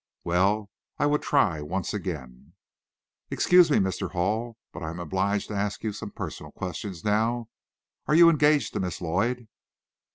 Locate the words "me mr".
3.69-4.13